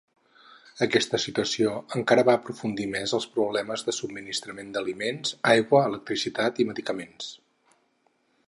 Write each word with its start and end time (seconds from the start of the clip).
Aquesta 0.85 1.17
situació 1.25 1.73
encara 1.99 2.23
va 2.29 2.35
aprofundir 2.39 2.87
més 2.95 3.13
els 3.19 3.27
problemes 3.37 3.85
de 3.89 3.95
subministrament 3.99 4.75
d'aliments, 4.77 5.37
aigua, 5.57 5.87
electricitat 5.93 6.63
i 6.65 6.71
medicaments. 6.73 7.31